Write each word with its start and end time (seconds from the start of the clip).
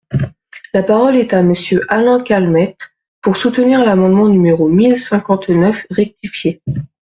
La 0.73 0.81
parole 0.81 1.15
est 1.15 1.31
à 1.31 1.43
Monsieur 1.43 1.81
Alain 1.87 2.23
Calmette, 2.23 2.95
pour 3.21 3.37
soutenir 3.37 3.85
l’amendement 3.85 4.27
numéro 4.29 4.67
mille 4.67 4.97
cinquante-neuf 4.99 5.85
rectifié. 5.91 6.59